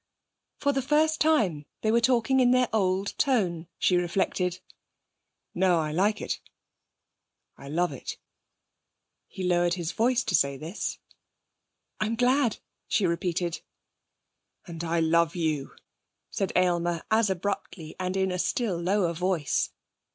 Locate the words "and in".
17.99-18.31